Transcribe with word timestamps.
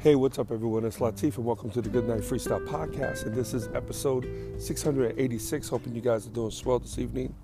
Hey, 0.00 0.14
what's 0.14 0.38
up, 0.38 0.52
everyone? 0.52 0.84
It's 0.84 0.98
Latif, 0.98 1.38
and 1.38 1.44
welcome 1.44 1.70
to 1.70 1.82
the 1.82 1.88
Good 1.88 2.06
Night 2.06 2.20
Freestyle 2.20 2.64
Podcast. 2.68 3.26
And 3.26 3.34
this 3.34 3.52
is 3.52 3.66
episode 3.74 4.28
686. 4.56 5.68
Hoping 5.68 5.92
you 5.92 6.00
guys 6.00 6.24
are 6.24 6.30
doing 6.30 6.52
swell 6.52 6.78
this 6.78 7.00
evening. 7.00 7.34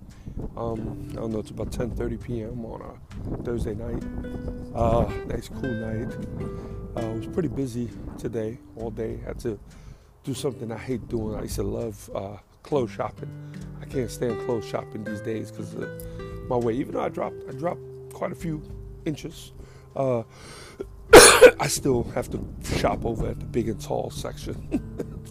Um, 0.55 1.09
I 1.11 1.15
don't 1.15 1.33
know, 1.33 1.39
it's 1.39 1.49
about 1.49 1.71
10:30 1.71 2.23
p.m. 2.23 2.63
on 2.63 2.81
a 2.81 3.43
Thursday 3.43 3.75
night. 3.75 4.01
Uh, 4.73 5.05
nice, 5.27 5.49
cool 5.49 5.69
night. 5.69 6.15
Uh, 6.95 7.01
I 7.01 7.13
was 7.15 7.27
pretty 7.27 7.49
busy 7.49 7.89
today, 8.17 8.57
all 8.77 8.89
day. 8.89 9.17
Had 9.17 9.37
to 9.39 9.59
do 10.23 10.33
something 10.33 10.71
I 10.71 10.77
hate 10.77 11.05
doing. 11.09 11.35
I 11.35 11.41
used 11.41 11.55
to 11.55 11.63
love 11.63 12.09
uh, 12.15 12.37
clothes 12.63 12.91
shopping. 12.91 13.29
I 13.81 13.85
can't 13.85 14.09
stand 14.09 14.39
clothes 14.45 14.65
shopping 14.65 15.03
these 15.03 15.19
days 15.19 15.51
because 15.51 15.73
of 15.73 15.89
my 16.47 16.55
weight. 16.55 16.79
Even 16.79 16.93
though 16.93 17.03
I 17.03 17.09
dropped, 17.09 17.35
I 17.49 17.51
dropped 17.51 17.81
quite 18.13 18.31
a 18.31 18.35
few 18.35 18.63
inches. 19.03 19.51
Uh, 19.93 20.23
I 21.59 21.67
still 21.67 22.03
have 22.15 22.29
to 22.31 22.45
shop 22.77 23.05
over 23.05 23.27
at 23.29 23.39
the 23.39 23.45
big 23.45 23.69
and 23.69 23.79
tall 23.79 24.09
section. 24.09 24.55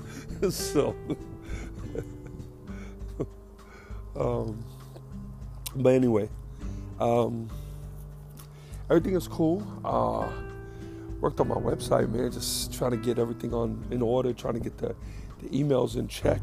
so, 0.50 0.94
um, 4.16 4.64
but 5.76 5.90
anyway, 5.90 6.28
um, 7.00 7.48
everything 8.88 9.14
is 9.14 9.28
cool. 9.28 9.66
Uh, 9.84 10.30
worked 11.20 11.40
on 11.40 11.48
my 11.48 11.54
website, 11.54 12.10
man. 12.10 12.30
Just 12.30 12.72
trying 12.74 12.92
to 12.92 12.96
get 12.96 13.18
everything 13.18 13.52
on 13.54 13.84
in 13.90 14.02
order, 14.02 14.32
trying 14.32 14.54
to 14.54 14.60
get 14.60 14.76
the, 14.78 14.94
the 15.42 15.48
emails 15.48 15.96
in 15.96 16.08
check. 16.08 16.42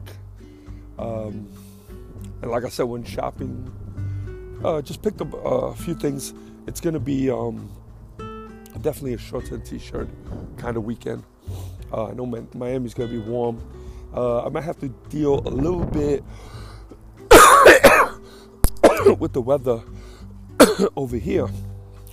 Um, 0.97 1.47
and 2.41 2.51
like 2.51 2.63
I 2.63 2.69
said, 2.69 2.83
when 2.83 3.03
shopping, 3.03 3.71
uh, 4.63 4.81
just 4.81 5.01
picked 5.01 5.21
up 5.21 5.33
a 5.33 5.73
few 5.75 5.93
things. 5.93 6.33
It's 6.67 6.79
gonna 6.79 6.99
be 6.99 7.29
um, 7.29 7.69
definitely 8.81 9.13
a 9.13 9.17
shorts 9.17 9.51
and 9.51 9.63
t-shirt 9.65 10.09
kind 10.57 10.77
of 10.77 10.83
weekend. 10.83 11.23
Uh, 11.91 12.07
I 12.07 12.13
know 12.13 12.25
Miami's 12.53 12.93
gonna 12.93 13.09
be 13.09 13.19
warm. 13.19 13.61
Uh, 14.13 14.45
I 14.45 14.49
might 14.49 14.63
have 14.63 14.79
to 14.79 14.89
deal 15.09 15.39
a 15.39 15.49
little 15.49 15.85
bit 15.85 16.23
with 19.19 19.33
the 19.33 19.41
weather 19.41 19.81
over 20.95 21.17
here. 21.17 21.47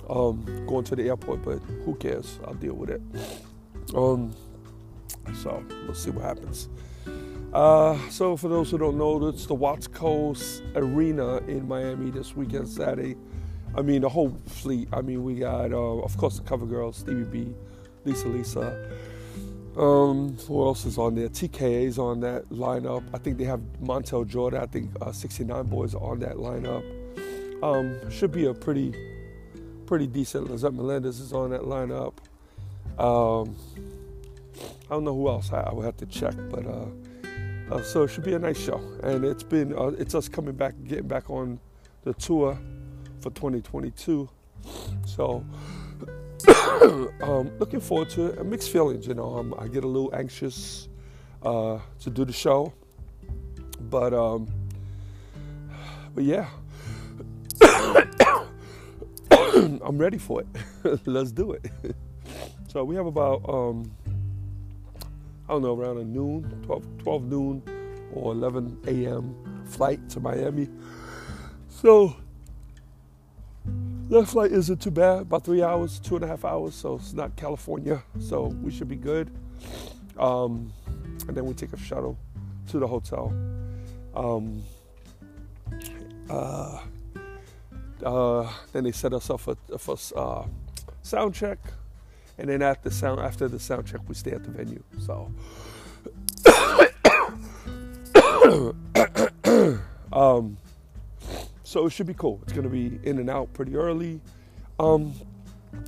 Um, 0.09 0.65
going 0.65 0.85
to 0.85 0.95
the 0.95 1.07
airport, 1.09 1.43
but 1.43 1.59
who 1.85 1.95
cares? 1.95 2.39
I'll 2.45 2.55
deal 2.55 2.73
with 2.73 2.89
it. 2.89 3.01
Um, 3.93 4.33
so 5.35 5.63
we'll 5.85 5.93
see 5.93 6.09
what 6.09 6.23
happens. 6.23 6.67
Uh, 7.53 7.97
so 8.09 8.35
for 8.37 8.47
those 8.47 8.71
who 8.71 8.77
don't 8.77 8.97
know, 8.97 9.27
it's 9.27 9.45
the 9.45 9.55
Watsco 9.55 10.35
Arena 10.75 11.37
in 11.47 11.67
Miami 11.67 12.11
this 12.11 12.35
weekend, 12.35 12.67
Saturday. 12.67 13.15
I 13.75 13.81
mean, 13.81 14.01
the 14.01 14.09
whole 14.09 14.29
fleet. 14.47 14.89
I 14.91 15.01
mean, 15.01 15.23
we 15.23 15.35
got, 15.35 15.71
uh, 15.71 15.99
of 15.99 16.17
course, 16.17 16.37
the 16.37 16.43
cover 16.43 16.65
girls, 16.65 16.97
Stevie 16.97 17.23
B, 17.23 17.53
Lisa 18.05 18.27
Lisa. 18.27 18.89
Um, 19.77 20.35
who 20.47 20.65
else 20.65 20.85
is 20.85 20.97
on 20.97 21.15
there? 21.15 21.29
TKA's 21.29 21.97
on 21.97 22.19
that 22.21 22.49
lineup. 22.49 23.03
I 23.13 23.17
think 23.17 23.37
they 23.37 23.45
have 23.45 23.61
Montel 23.81 24.27
Jordan. 24.27 24.61
I 24.61 24.65
think 24.65 24.91
uh, 25.01 25.11
69 25.11 25.65
Boyz 25.65 25.95
are 25.95 26.11
on 26.11 26.19
that 26.19 26.35
lineup. 26.35 26.83
Um, 27.63 28.09
should 28.09 28.31
be 28.31 28.45
a 28.45 28.53
pretty, 28.53 28.93
pretty 29.85 30.07
decent. 30.07 30.49
Lisette 30.49 30.73
Melendez 30.73 31.19
is 31.19 31.31
on 31.31 31.51
that 31.51 31.61
lineup. 31.61 32.13
Um, 32.97 33.55
I 34.89 34.95
don't 34.95 35.03
know 35.03 35.13
who 35.13 35.29
else. 35.29 35.53
I, 35.53 35.61
I 35.61 35.73
would 35.73 35.85
have 35.85 35.97
to 35.97 36.05
check, 36.07 36.33
but 36.49 36.65
uh, 36.65 37.75
uh, 37.75 37.83
so 37.83 38.03
it 38.03 38.09
should 38.09 38.23
be 38.23 38.33
a 38.33 38.39
nice 38.39 38.59
show. 38.59 38.81
And 39.03 39.23
it's 39.23 39.43
been, 39.43 39.77
uh, 39.77 39.91
it's 39.99 40.15
us 40.15 40.27
coming 40.27 40.55
back, 40.55 40.73
getting 40.85 41.07
back 41.07 41.29
on 41.29 41.59
the 42.03 42.13
tour 42.15 42.57
for 43.19 43.29
2022. 43.31 44.29
So, 45.05 45.45
um, 47.21 47.51
looking 47.59 47.79
forward 47.79 48.09
to 48.11 48.27
it. 48.27 48.45
Mixed 48.45 48.69
feelings, 48.71 49.07
you 49.07 49.13
know. 49.13 49.37
Um, 49.37 49.53
I 49.57 49.67
get 49.67 49.83
a 49.83 49.87
little 49.87 50.13
anxious 50.13 50.87
uh, 51.43 51.79
to 52.01 52.09
do 52.09 52.25
the 52.25 52.33
show, 52.33 52.73
but 53.89 54.13
um, 54.13 54.47
but 56.13 56.23
yeah, 56.23 56.47
I'm 59.31 59.97
ready 59.97 60.17
for 60.17 60.41
it. 60.41 60.47
Let's 61.05 61.31
do 61.31 61.53
it. 61.53 61.65
so 62.67 62.83
we 62.83 62.95
have 62.95 63.05
about 63.05 63.47
um, 63.47 63.91
I 65.47 65.53
don't 65.53 65.63
know 65.63 65.75
around 65.75 65.97
a 65.97 66.03
noon, 66.03 66.43
12, 66.65 66.83
12 66.99 67.23
noon 67.23 67.63
or 68.13 68.33
11 68.33 68.77
a.m. 68.87 69.35
flight 69.65 70.07
to 70.09 70.19
Miami. 70.19 70.67
So 71.69 72.15
the 74.09 74.25
flight 74.25 74.51
isn't 74.51 74.81
too 74.81 74.91
bad, 74.91 75.21
about 75.21 75.43
three 75.43 75.61
hours, 75.61 75.99
two 75.99 76.15
and 76.15 76.25
a 76.25 76.27
half 76.27 76.43
hours, 76.43 76.73
so 76.73 76.95
it's 76.95 77.13
not 77.13 77.35
California, 77.35 78.03
so 78.19 78.45
we 78.63 78.71
should 78.71 78.87
be 78.87 78.95
good. 78.95 79.29
Um, 80.17 80.73
and 81.27 81.37
then 81.37 81.45
we 81.45 81.53
take 81.53 81.73
a 81.73 81.77
shuttle 81.77 82.17
to 82.69 82.79
the 82.79 82.87
hotel. 82.87 83.33
Um, 84.15 84.63
uh, 86.29 86.81
uh, 88.03 88.51
then 88.73 88.83
they 88.83 88.91
set 88.91 89.13
us 89.13 89.29
up 89.29 89.41
for, 89.41 89.55
for 89.77 89.95
uh, 90.15 90.45
sound 91.03 91.35
check, 91.35 91.59
and 92.39 92.49
then 92.49 92.63
after 92.63 92.89
sound 92.89 93.19
after 93.19 93.47
the 93.47 93.59
sound 93.59 93.85
check, 93.85 94.01
we 94.07 94.15
stay 94.15 94.31
at 94.31 94.43
the 94.43 94.49
venue. 94.49 94.83
So, 94.97 95.31
um, 100.13 100.57
so 101.69 101.85
it 101.85 101.91
should 101.91 102.07
be 102.07 102.15
cool. 102.15 102.39
It's 102.41 102.53
gonna 102.53 102.67
be 102.67 102.99
in 103.03 103.19
and 103.19 103.29
out 103.29 103.53
pretty 103.53 103.75
early. 103.75 104.19
Um, 104.79 105.13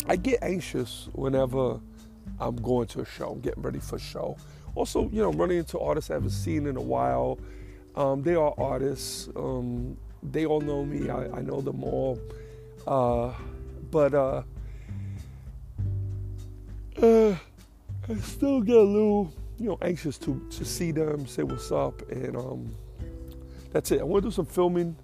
I 0.07 0.15
get 0.15 0.43
anxious 0.43 1.09
whenever 1.13 1.79
I'm 2.39 2.55
going 2.57 2.85
to 2.89 3.01
a 3.01 3.05
show, 3.05 3.31
I'm 3.31 3.39
getting 3.41 3.63
ready 3.63 3.79
for 3.79 3.95
a 3.95 3.99
show. 3.99 4.37
Also, 4.75 5.09
you 5.09 5.23
know, 5.23 5.31
running 5.31 5.57
into 5.57 5.79
artists 5.79 6.11
I 6.11 6.13
haven't 6.13 6.29
seen 6.29 6.67
in 6.67 6.77
a 6.77 6.81
while. 6.81 7.39
Um, 7.95 8.21
they 8.21 8.35
are 8.35 8.53
artists. 8.59 9.27
Um, 9.35 9.97
they 10.21 10.45
all 10.45 10.61
know 10.61 10.85
me. 10.85 11.09
I, 11.09 11.23
I 11.37 11.41
know 11.41 11.61
them 11.61 11.83
all. 11.83 12.19
Uh, 12.85 13.33
but 13.89 14.13
uh, 14.13 14.43
uh, 17.01 17.35
I 18.07 18.15
still 18.21 18.61
get 18.61 18.75
a 18.75 18.83
little, 18.83 19.33
you 19.57 19.69
know, 19.69 19.79
anxious 19.81 20.19
to 20.19 20.47
to 20.51 20.63
see 20.63 20.91
them, 20.91 21.25
say 21.25 21.41
what's 21.41 21.71
up, 21.71 22.07
and 22.11 22.37
um, 22.37 22.75
that's 23.71 23.89
it. 23.89 23.99
I 23.99 24.03
want 24.03 24.21
to 24.23 24.29
do 24.29 24.31
some 24.31 24.45
filming 24.45 24.95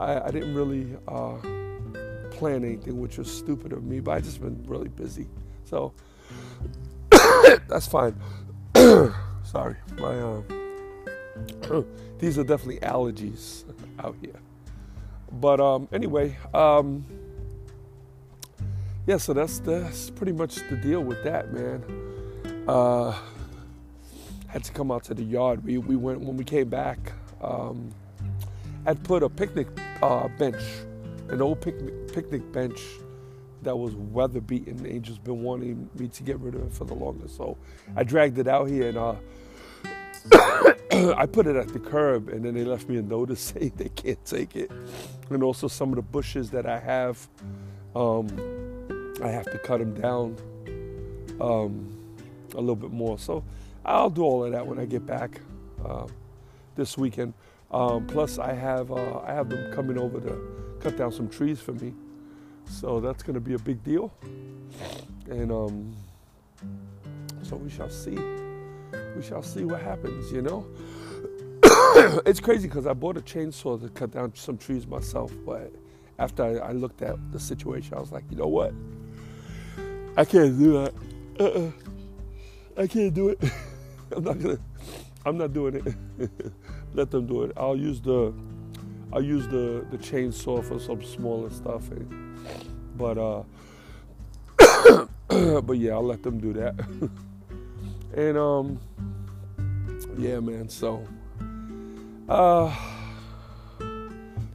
I, 0.00 0.20
I 0.20 0.30
didn't 0.30 0.54
really 0.54 0.96
uh, 1.06 1.36
plan 2.30 2.64
anything, 2.64 3.00
which 3.00 3.18
was 3.18 3.30
stupid 3.30 3.72
of 3.72 3.84
me, 3.84 4.00
but 4.00 4.12
I 4.12 4.20
just 4.20 4.40
been 4.40 4.62
really 4.66 4.88
busy. 4.88 5.28
So 5.64 5.92
that's 7.68 7.86
fine. 7.86 8.16
Sorry, 9.44 9.76
my 9.98 10.18
uh, 10.18 10.42
these 12.18 12.38
are 12.38 12.44
definitely 12.44 12.80
allergies 12.80 13.64
out 13.98 14.16
here. 14.20 14.40
But 15.30 15.60
um, 15.60 15.88
anyway, 15.92 16.36
um, 16.52 17.04
yeah. 19.06 19.16
So 19.16 19.32
that's 19.32 19.60
that's 19.60 20.10
pretty 20.10 20.32
much 20.32 20.56
the 20.68 20.76
deal 20.76 21.00
with 21.00 21.22
that, 21.24 21.52
man. 21.52 21.84
Uh, 22.66 23.16
had 24.48 24.64
to 24.64 24.72
come 24.72 24.90
out 24.90 25.04
to 25.04 25.14
the 25.14 25.22
yard. 25.22 25.64
We 25.64 25.78
we 25.78 25.96
went 25.96 26.20
when 26.20 26.36
we 26.36 26.44
came 26.44 26.68
back. 26.68 27.12
Um, 27.40 27.92
had 28.84 29.02
put 29.04 29.22
a 29.22 29.28
picnic 29.28 29.68
uh, 30.02 30.28
bench, 30.38 30.62
an 31.28 31.40
old 31.40 31.60
picnic, 31.60 32.12
picnic 32.12 32.52
bench 32.52 32.80
that 33.62 33.76
was 33.76 33.94
weather 33.94 34.40
beaten. 34.40 34.84
Angel's 34.86 35.18
been 35.18 35.42
wanting 35.42 35.88
me 35.96 36.08
to 36.08 36.22
get 36.22 36.38
rid 36.40 36.54
of 36.54 36.66
it 36.66 36.72
for 36.72 36.84
the 36.84 36.94
longest, 36.94 37.36
so 37.36 37.56
I 37.94 38.02
dragged 38.02 38.38
it 38.38 38.48
out 38.48 38.68
here 38.68 38.88
and 38.88 38.98
uh, 38.98 39.14
I 41.16 41.26
put 41.26 41.46
it 41.46 41.56
at 41.56 41.68
the 41.68 41.78
curb, 41.78 42.28
and 42.28 42.44
then 42.44 42.54
they 42.54 42.64
left 42.64 42.88
me 42.88 42.96
a 42.98 43.02
notice 43.02 43.40
saying 43.54 43.72
they 43.76 43.88
can't 43.88 44.22
take 44.24 44.54
it. 44.56 44.70
And 45.30 45.42
also 45.42 45.68
some 45.68 45.90
of 45.90 45.96
the 45.96 46.02
bushes 46.02 46.50
that 46.50 46.66
I 46.66 46.78
have, 46.78 47.26
um, 47.96 48.28
I 49.22 49.28
have 49.28 49.46
to 49.46 49.58
cut 49.58 49.78
them 49.78 49.94
down 49.94 50.36
um, 51.40 52.16
a 52.54 52.60
little 52.60 52.76
bit 52.76 52.92
more. 52.92 53.18
So 53.18 53.42
I'll 53.84 54.10
do 54.10 54.22
all 54.22 54.44
of 54.44 54.52
that 54.52 54.66
when 54.66 54.78
I 54.78 54.84
get 54.84 55.06
back 55.06 55.40
uh, 55.84 56.06
this 56.76 56.98
weekend. 56.98 57.34
Um, 57.72 58.06
plus, 58.06 58.38
I 58.38 58.52
have 58.52 58.92
uh, 58.92 59.20
I 59.20 59.32
have 59.32 59.48
them 59.48 59.72
coming 59.72 59.98
over 59.98 60.20
to 60.20 60.76
cut 60.80 60.96
down 60.96 61.10
some 61.12 61.28
trees 61.28 61.60
for 61.60 61.72
me, 61.72 61.94
so 62.66 63.00
that's 63.00 63.22
going 63.22 63.34
to 63.34 63.40
be 63.40 63.54
a 63.54 63.58
big 63.58 63.82
deal. 63.82 64.12
And 65.30 65.50
um, 65.50 65.96
so 67.42 67.56
we 67.56 67.70
shall 67.70 67.88
see. 67.88 68.18
We 69.16 69.22
shall 69.22 69.42
see 69.42 69.64
what 69.64 69.80
happens. 69.80 70.30
You 70.30 70.42
know, 70.42 70.66
it's 72.26 72.40
crazy 72.40 72.68
because 72.68 72.86
I 72.86 72.92
bought 72.92 73.16
a 73.16 73.22
chainsaw 73.22 73.80
to 73.80 73.88
cut 73.88 74.10
down 74.10 74.34
some 74.34 74.58
trees 74.58 74.86
myself, 74.86 75.32
but 75.46 75.72
after 76.18 76.42
I, 76.42 76.68
I, 76.68 76.72
looked 76.72 77.02
at 77.02 77.16
the 77.32 77.40
situation, 77.40 77.94
I 77.94 78.00
was 78.00 78.12
like, 78.12 78.24
you 78.30 78.36
know 78.36 78.48
what? 78.48 78.74
I 80.16 80.24
can't 80.24 80.58
do 80.58 80.72
that. 80.74 80.94
Uh-uh. 81.40 81.70
I 82.76 82.86
can't 82.86 83.14
do 83.14 83.30
it. 83.30 83.42
I'm 84.16 84.24
not 84.24 84.38
gonna. 84.38 84.58
I'm 85.24 85.38
not 85.38 85.52
doing 85.52 85.76
it. 85.76 86.30
Let 86.94 87.10
them 87.10 87.26
do 87.26 87.42
it. 87.42 87.52
I'll 87.56 87.76
use 87.76 88.00
the. 88.00 88.32
I'll 89.12 89.22
use 89.24 89.46
the 89.48 89.84
the 89.90 89.98
chainsaw 89.98 90.64
for 90.64 90.78
some 90.78 91.02
smaller 91.02 91.50
stuff. 91.50 91.90
And, 91.90 92.38
but 92.96 93.18
uh. 93.18 93.42
but 95.60 95.78
yeah, 95.78 95.92
I'll 95.92 96.04
let 96.04 96.22
them 96.22 96.38
do 96.40 96.52
that. 96.54 96.74
and 98.16 98.38
um. 98.38 98.80
Yeah, 100.18 100.40
man. 100.40 100.68
So. 100.68 101.06
Uh. 102.28 102.74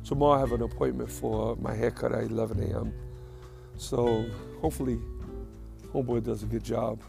Tomorrow 0.07 0.37
I 0.37 0.39
have 0.39 0.53
an 0.53 0.61
appointment 0.61 1.11
for 1.11 1.57
my 1.57 1.75
haircut 1.75 2.13
at 2.13 2.23
11 2.23 2.71
a.m. 2.71 2.93
So 3.75 4.25
hopefully, 4.61 4.97
homeboy 5.93 6.23
does 6.23 6.43
a 6.43 6.45
good 6.45 6.63
job. 6.63 7.01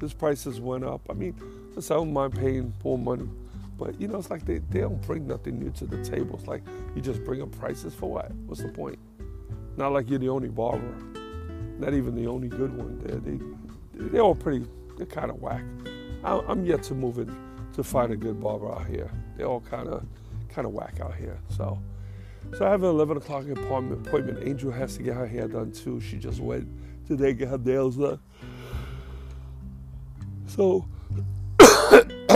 His 0.00 0.12
prices 0.12 0.60
went 0.60 0.82
up. 0.82 1.00
I 1.08 1.12
mean, 1.12 1.40
listen, 1.76 1.94
I 1.94 1.98
don't 2.00 2.12
mind 2.12 2.34
paying 2.34 2.74
more 2.82 2.98
money, 2.98 3.28
but 3.76 4.00
you 4.00 4.08
know, 4.08 4.18
it's 4.18 4.30
like 4.30 4.44
they, 4.44 4.58
they 4.58 4.80
don't 4.80 5.00
bring 5.02 5.26
nothing 5.26 5.58
new 5.58 5.70
to 5.72 5.86
the 5.86 6.02
table. 6.04 6.36
It's 6.38 6.46
like 6.46 6.62
you 6.94 7.02
just 7.02 7.24
bring 7.24 7.42
up 7.42 7.52
prices 7.52 7.94
for 7.94 8.10
what? 8.10 8.32
What's 8.46 8.62
the 8.62 8.68
point? 8.68 8.98
Not 9.76 9.92
like 9.92 10.08
you're 10.08 10.18
the 10.18 10.28
only 10.28 10.48
barber, 10.48 10.96
not 11.78 11.94
even 11.94 12.14
the 12.14 12.26
only 12.26 12.48
good 12.48 12.76
one. 12.76 12.98
There, 13.00 13.16
they 13.16 13.38
they're 14.10 14.22
all 14.22 14.34
pretty. 14.34 14.66
They're 14.96 15.06
kind 15.06 15.30
of 15.30 15.40
whack. 15.40 15.64
I, 16.22 16.38
I'm 16.46 16.64
yet 16.64 16.82
to 16.84 16.94
move 16.94 17.18
in 17.18 17.36
to 17.72 17.82
find 17.82 18.12
a 18.12 18.16
good 18.16 18.40
barber 18.40 18.70
out 18.70 18.86
here. 18.86 19.10
They're 19.36 19.46
all 19.46 19.60
kind 19.60 19.88
of 19.88 20.06
kind 20.48 20.66
of 20.66 20.72
whack 20.72 21.00
out 21.00 21.14
here. 21.14 21.38
So. 21.48 21.78
So 22.58 22.66
I 22.66 22.70
have 22.70 22.82
an 22.82 22.90
11 22.90 23.16
o'clock 23.16 23.48
appointment. 23.48 24.06
appointment. 24.06 24.46
Angel 24.46 24.70
has 24.70 24.98
to 24.98 25.02
get 25.02 25.14
her 25.16 25.26
hair 25.26 25.48
done 25.48 25.72
too. 25.72 25.98
She 25.98 26.18
just 26.18 26.40
went 26.40 26.68
today 27.06 27.32
get 27.32 27.48
her 27.48 27.58
nails 27.58 27.96
done. 27.96 28.20
So 30.46 30.86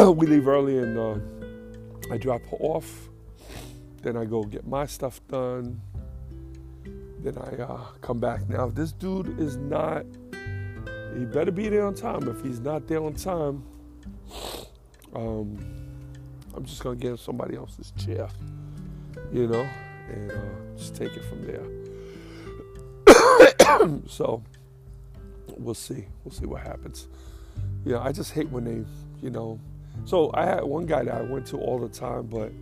we 0.16 0.26
leave 0.26 0.48
early 0.48 0.78
and 0.78 0.98
uh, 0.98 2.12
I 2.12 2.18
drop 2.18 2.44
her 2.46 2.56
off. 2.58 3.08
Then 4.02 4.16
I 4.16 4.24
go 4.24 4.44
get 4.44 4.66
my 4.66 4.86
stuff 4.86 5.20
done. 5.28 5.80
Then 7.20 7.36
I 7.36 7.62
uh, 7.62 7.80
come 8.00 8.18
back. 8.18 8.48
Now, 8.48 8.68
if 8.68 8.74
this 8.74 8.92
dude 8.92 9.40
is 9.40 9.56
not, 9.56 10.04
he 11.16 11.24
better 11.24 11.50
be 11.50 11.68
there 11.68 11.86
on 11.86 11.94
time. 11.94 12.28
If 12.28 12.42
he's 12.42 12.60
not 12.60 12.86
there 12.86 13.02
on 13.02 13.14
time, 13.14 13.64
um, 15.14 15.58
I'm 16.54 16.64
just 16.64 16.82
gonna 16.82 16.96
get 16.96 17.18
somebody 17.18 17.56
else's 17.56 17.92
chair, 17.96 18.28
you 19.32 19.48
know 19.48 19.68
and 20.08 20.32
uh, 20.32 20.76
just 20.76 20.94
take 20.96 21.16
it 21.16 21.24
from 21.24 21.44
there. 21.44 21.64
so 24.06 24.42
we'll 25.56 25.74
see. 25.74 26.06
We'll 26.24 26.32
see 26.32 26.46
what 26.46 26.62
happens. 26.62 27.08
Yeah, 27.84 28.00
I 28.00 28.12
just 28.12 28.32
hate 28.32 28.48
when 28.50 28.64
they, 28.64 28.84
you 29.22 29.30
know. 29.30 29.60
So 30.04 30.30
I 30.34 30.46
had 30.46 30.64
one 30.64 30.86
guy 30.86 31.04
that 31.04 31.14
I 31.14 31.22
went 31.22 31.46
to 31.48 31.58
all 31.58 31.78
the 31.78 31.88
time, 31.88 32.26
but 32.26 32.52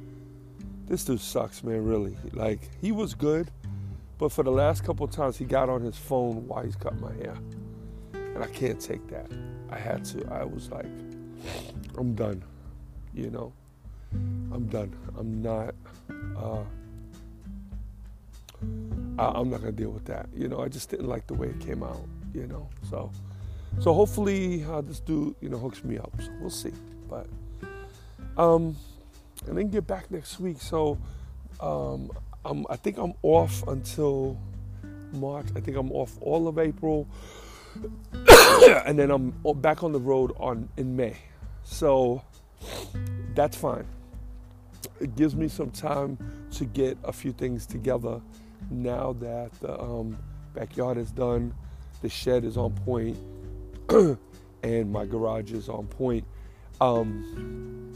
this 0.87 1.05
dude 1.05 1.21
sucks, 1.21 1.63
man. 1.63 1.85
Really, 1.85 2.17
like 2.33 2.61
he 2.81 2.93
was 2.93 3.15
good, 3.15 3.51
but 4.19 4.31
for 4.33 4.43
the 4.43 4.51
last 4.51 4.85
couple 4.85 5.07
times 5.09 5.37
he 5.37 5.45
got 5.45 5.69
on 5.69 5.83
his 5.83 5.97
phone 5.97 6.47
while 6.47 6.63
he's 6.63 6.77
cutting 6.77 7.01
my 7.01 7.13
hair, 7.15 7.37
and 8.13 8.43
I 8.43 8.47
can't 8.47 8.81
take 8.81 9.07
that. 9.09 9.31
I 9.71 9.79
had 9.79 10.05
to. 10.07 10.27
I 10.33 10.45
was 10.45 10.71
like, 10.71 10.87
I'm 11.99 12.15
done. 12.15 12.43
You 13.15 13.31
know, 13.31 13.53
I'm 14.13 14.67
done. 14.67 14.95
I'm 15.17 15.43
not. 15.43 15.75
Uh, 16.37 16.63
I, 19.19 19.41
am 19.41 19.51
not 19.51 19.61
gonna 19.61 19.73
deal 19.73 19.91
with 19.91 20.05
that. 20.07 20.29
You 20.35 20.49
know, 20.49 20.61
I 20.61 20.69
just 20.69 20.91
didn't 20.91 21.09
like 21.09 21.27
the 21.27 21.35
way 21.35 21.49
it 21.49 21.61
came 21.61 21.83
out. 21.83 22.05
You 22.35 22.47
know, 22.47 22.69
so 22.89 23.11
so 23.81 23.93
hopefully 23.93 24.65
uh, 24.65 24.83
this 24.83 25.01
dude 25.01 25.35
you 25.41 25.49
know 25.49 25.59
hooks 25.59 25.83
me 25.83 25.99
up. 25.99 26.13
So 26.21 26.31
we'll 26.41 26.51
see. 26.51 26.73
But 27.09 27.27
um, 28.37 28.77
and 29.47 29.57
then 29.57 29.69
get 29.69 29.87
back 29.87 30.11
next 30.11 30.41
week. 30.41 30.61
So 30.61 30.99
um, 31.61 32.11
I'm, 32.45 32.67
I 32.69 32.77
think 32.77 32.99
I'm 32.99 33.15
off 33.23 33.67
until 33.69 34.37
March. 35.13 35.47
I 35.57 35.61
think 35.61 35.77
I'm 35.77 35.93
off 35.93 36.17
all 36.21 36.49
of 36.49 36.59
April, 36.59 37.07
and 38.87 38.99
then 38.99 39.11
I'm 39.11 39.31
back 39.57 39.83
on 39.83 39.93
the 39.93 40.01
road 40.01 40.33
on 40.39 40.69
in 40.77 40.97
May. 40.97 41.17
So 41.65 42.23
that's 43.35 43.57
fine. 43.57 43.87
It 45.01 45.15
gives 45.17 45.35
me 45.35 45.49
some 45.49 45.71
time 45.71 46.19
to 46.53 46.65
get 46.65 46.97
a 47.05 47.13
few 47.13 47.33
things 47.33 47.67
together 47.67 48.21
now 48.71 49.13
that 49.21 49.53
the 49.61 49.79
um, 49.81 50.17
backyard 50.55 50.97
is 50.97 51.11
done, 51.11 51.55
the 52.03 52.09
shed 52.09 52.45
is 52.45 52.57
on 52.57 52.73
point, 52.73 53.17
and 54.63 54.91
my 54.93 55.05
garage 55.05 55.53
is 55.53 55.69
on 55.69 55.87
point. 55.87 56.25
Um, 56.81 57.93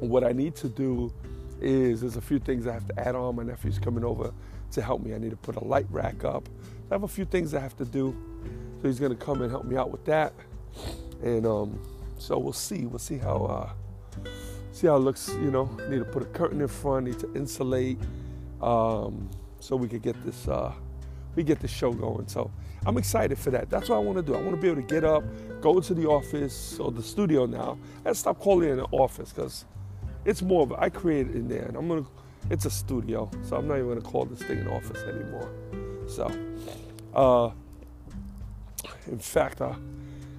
what 0.00 0.24
I 0.24 0.32
need 0.32 0.54
to 0.56 0.68
do 0.68 1.12
is 1.60 2.00
there's 2.02 2.16
a 2.16 2.20
few 2.20 2.38
things 2.38 2.66
I 2.66 2.72
have 2.72 2.86
to 2.88 3.00
add 3.00 3.14
on. 3.14 3.36
My 3.36 3.42
nephew's 3.42 3.78
coming 3.78 4.04
over 4.04 4.32
to 4.72 4.82
help 4.82 5.02
me. 5.02 5.14
I 5.14 5.18
need 5.18 5.30
to 5.30 5.36
put 5.36 5.56
a 5.56 5.64
light 5.64 5.86
rack 5.90 6.24
up. 6.24 6.48
I 6.90 6.94
have 6.94 7.02
a 7.02 7.08
few 7.08 7.24
things 7.24 7.54
I 7.54 7.60
have 7.60 7.76
to 7.78 7.84
do. 7.84 8.14
So 8.80 8.88
he's 8.88 9.00
gonna 9.00 9.14
come 9.14 9.42
and 9.42 9.50
help 9.50 9.64
me 9.64 9.76
out 9.76 9.90
with 9.90 10.04
that. 10.04 10.34
And 11.22 11.46
um, 11.46 11.80
so 12.18 12.38
we'll 12.38 12.52
see. 12.52 12.86
We'll 12.86 12.98
see 12.98 13.18
how 13.18 13.44
uh, 13.44 14.30
see 14.72 14.86
how 14.86 14.96
it 14.96 15.00
looks. 15.00 15.28
You 15.28 15.50
know, 15.50 15.64
need 15.88 15.98
to 15.98 16.04
put 16.04 16.22
a 16.22 16.26
curtain 16.26 16.60
in 16.60 16.68
front. 16.68 17.06
Need 17.06 17.18
to 17.20 17.34
insulate. 17.34 17.98
Um, 18.60 19.30
so 19.60 19.76
we 19.76 19.88
could 19.88 20.02
get 20.02 20.22
this 20.24 20.46
uh, 20.48 20.72
we 21.36 21.44
get 21.44 21.60
the 21.60 21.68
show 21.68 21.92
going. 21.92 22.26
So 22.26 22.50
I'm 22.84 22.96
excited 22.96 23.38
for 23.38 23.50
that. 23.50 23.70
That's 23.70 23.88
what 23.88 23.96
I 23.96 23.98
want 24.00 24.16
to 24.18 24.22
do. 24.22 24.34
I 24.34 24.38
want 24.38 24.52
to 24.52 24.56
be 24.56 24.68
able 24.68 24.82
to 24.82 24.88
get 24.88 25.04
up, 25.04 25.22
go 25.60 25.76
into 25.76 25.94
the 25.94 26.06
office 26.06 26.78
or 26.80 26.90
the 26.90 27.02
studio 27.02 27.46
now, 27.46 27.78
and 28.04 28.16
stop 28.16 28.40
calling 28.40 28.70
it 28.70 28.78
an 28.78 28.86
office 28.90 29.32
because 29.32 29.66
it's 30.24 30.42
more 30.42 30.62
of 30.62 30.72
I 30.72 30.88
created 30.88 31.36
in 31.36 31.46
there, 31.46 31.66
and 31.66 31.76
I'm 31.76 31.86
gonna. 31.86 32.06
It's 32.48 32.64
a 32.64 32.70
studio, 32.70 33.28
so 33.42 33.56
I'm 33.56 33.66
not 33.66 33.74
even 33.74 33.88
gonna 33.88 34.00
call 34.00 34.24
this 34.24 34.40
thing 34.40 34.58
an 34.58 34.68
office 34.68 35.02
anymore. 35.02 35.50
So, 36.06 36.30
uh, 37.12 37.50
in 39.08 39.18
fact, 39.18 39.60
uh, 39.60 39.74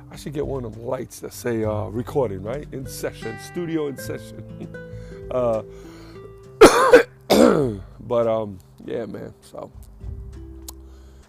I 0.10 0.15
should 0.15 0.33
get 0.33 0.48
one 0.48 0.63
of 0.63 0.74
them 0.74 0.86
lights 0.86 1.19
that 1.19 1.33
say 1.33 1.65
uh, 1.65 1.88
recording, 1.88 2.43
right? 2.43 2.65
In 2.71 2.88
session, 2.88 3.38
studio 3.39 3.88
in 3.88 3.98
session. 3.98 4.74
uh, 5.31 5.63
but 8.00 8.27
um, 8.27 8.57
yeah, 8.86 9.05
man. 9.05 9.33
So 9.41 9.69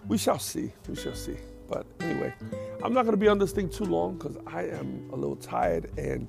we 0.06 0.18
shall 0.18 0.38
see. 0.38 0.72
We 0.88 0.96
shall 0.96 1.14
see. 1.14 1.36
But 1.68 1.86
anyway, 2.00 2.34
I'm 2.82 2.92
not 2.94 3.04
gonna 3.04 3.16
be 3.16 3.28
on 3.28 3.38
this 3.38 3.52
thing 3.52 3.68
too 3.68 3.84
long 3.84 4.16
because 4.16 4.36
I 4.46 4.64
am 4.64 5.10
a 5.12 5.16
little 5.16 5.36
tired 5.36 5.90
and 5.98 6.28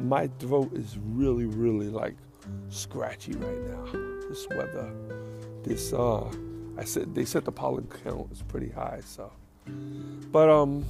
my 0.00 0.28
throat 0.38 0.72
is 0.74 0.96
really, 0.98 1.44
really 1.44 1.88
like 1.88 2.14
scratchy 2.68 3.32
right 3.32 3.60
now. 3.68 3.84
This 4.28 4.46
weather, 4.48 4.92
this 5.62 5.92
uh, 5.92 6.24
I 6.78 6.84
said 6.84 7.14
they 7.14 7.24
said 7.24 7.44
the 7.44 7.52
pollen 7.52 7.88
count 8.04 8.32
is 8.32 8.42
pretty 8.42 8.70
high. 8.70 9.00
So, 9.04 9.30
but 10.32 10.48
um, 10.48 10.84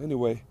anyway, 0.00 0.42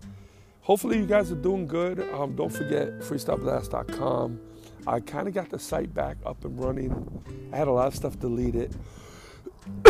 hopefully 0.62 0.98
you 0.98 1.06
guys 1.06 1.30
are 1.30 1.36
doing 1.36 1.66
good. 1.66 2.00
Um, 2.12 2.34
don't 2.36 2.52
forget 2.52 3.00
freestyleblast.com. 3.00 4.40
I 4.86 5.00
kind 5.00 5.26
of 5.26 5.34
got 5.34 5.50
the 5.50 5.58
site 5.58 5.92
back 5.92 6.16
up 6.24 6.44
and 6.44 6.58
running. 6.58 7.50
I 7.52 7.56
had 7.56 7.68
a 7.68 7.72
lot 7.72 7.88
of 7.88 7.94
stuff 7.94 8.18
deleted. 8.18 8.74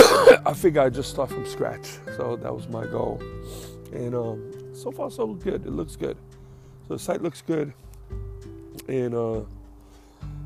I 0.46 0.52
figured 0.54 0.84
I'd 0.84 0.94
just 0.94 1.10
start 1.10 1.30
from 1.30 1.46
scratch. 1.46 1.86
So 2.16 2.36
that 2.36 2.54
was 2.54 2.68
my 2.68 2.86
goal. 2.86 3.20
And 3.92 4.14
um, 4.14 4.52
so 4.74 4.90
far, 4.90 5.10
so 5.10 5.26
good. 5.34 5.66
It 5.66 5.72
looks 5.72 5.96
good. 5.96 6.16
So 6.86 6.94
the 6.94 6.98
site 6.98 7.22
looks 7.22 7.42
good. 7.42 7.72
And 8.88 9.14
uh, 9.14 9.40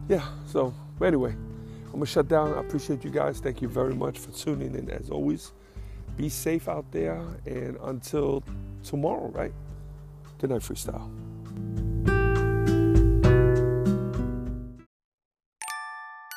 yeah, 0.08 0.26
so 0.46 0.74
anyway, 1.02 1.32
I'm 1.32 1.92
going 1.92 2.00
to 2.00 2.06
shut 2.06 2.28
down. 2.28 2.54
I 2.54 2.60
appreciate 2.60 3.04
you 3.04 3.10
guys. 3.10 3.40
Thank 3.40 3.60
you 3.62 3.68
very 3.68 3.94
much 3.94 4.18
for 4.18 4.30
tuning 4.32 4.74
in 4.74 4.90
as 4.90 5.10
always. 5.10 5.52
Be 6.16 6.28
safe 6.28 6.68
out 6.68 6.90
there. 6.90 7.22
And 7.46 7.76
until 7.82 8.42
tomorrow, 8.82 9.28
right? 9.28 9.52
Good 10.38 10.50
night, 10.50 10.62
freestyle. 10.62 11.29